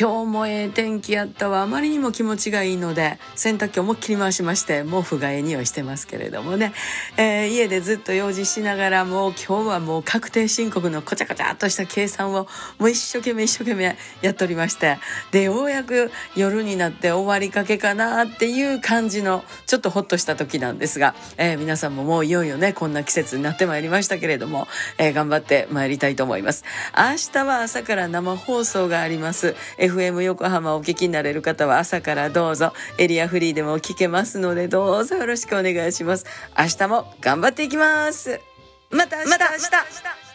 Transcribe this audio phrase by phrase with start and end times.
[0.00, 1.60] 今日もええ天気やったわ。
[1.60, 6.72] あまりにも気持ちがいいので洗濯機思いっきり回しまして毛布がええ匂いしてますけれどもね、
[7.18, 12.48] えー、家でずっと用事しながらもう今日はもう確定申告のこちゃこちゃっとした計算を
[12.78, 14.96] もう一生懸命一生懸命やっておりまして
[15.32, 26.64] でようやく夜になって終わりかけかなっていう感じのちょっとほっとした時なんですが、えー、皆さんももういよいよねこんな季節になってまいりましたけれども、えー、頑張ってまいりたいと思います。
[26.96, 29.54] 明日は朝から生放送があります。
[29.90, 36.24] FM 横浜をお聞きになれる方は朝からどうぞエリアフリーでも聞けますのでどうぞよろしくお願いします。
[36.58, 38.40] 明日も頑張っていきます。
[38.90, 40.29] また明日また明日